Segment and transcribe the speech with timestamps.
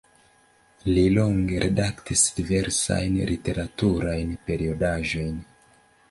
[0.93, 5.37] Li longe redaktis diversajn literaturajn periodaĵojn.